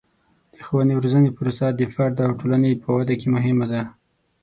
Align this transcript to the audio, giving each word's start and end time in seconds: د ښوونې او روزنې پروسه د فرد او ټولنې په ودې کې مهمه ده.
د 0.53 0.55
ښوونې 0.65 0.91
او 0.95 1.01
روزنې 1.03 1.29
پروسه 1.37 1.65
د 1.71 1.81
فرد 1.93 2.17
او 2.25 2.31
ټولنې 2.39 2.79
په 2.83 2.89
ودې 2.95 3.15
کې 3.21 3.27
مهمه 3.35 3.65
ده. 3.71 3.81